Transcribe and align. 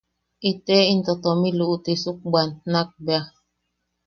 Ite 0.49 0.77
into 0.93 1.13
tomi 1.23 1.49
luʼutisuk 1.59 2.17
bwan 2.29 2.49
nakbea. 2.71 3.21